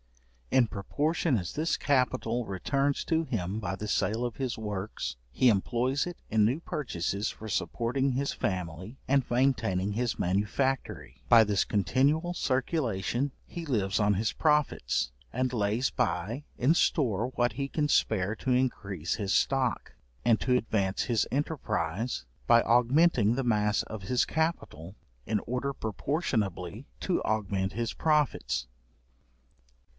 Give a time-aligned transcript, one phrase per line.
[0.49, 5.47] In proportion as this capital returns to him by the sale of his works, he
[5.47, 11.63] employs it in new purchases for supporting his family and maintaining his manufactory; by this
[11.63, 17.87] continual circulation, he lives on his profits, and lays by in store what he can
[17.87, 19.93] spare to increase his stock,
[20.25, 24.95] and to advance his enterprize by augmenting the mass of his capital,
[25.27, 28.67] in order proportionably to augment his profits.